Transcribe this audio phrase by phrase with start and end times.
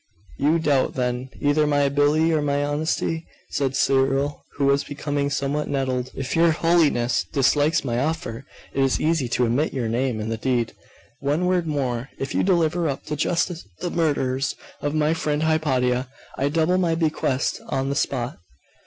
[0.39, 5.67] 'You doubt, then, either my ability or my honesty?' said Cyril, who was becoming somewhat
[5.67, 6.09] nettled.
[6.15, 8.43] 'If your Holiness dislikes my offer,
[8.73, 10.73] it is easy to omit your name in the deed.
[11.19, 12.09] One word more.
[12.17, 16.95] If you deliver up to justice the murderers of my friend Hypatia, I double my
[16.95, 18.39] bequest on the spot.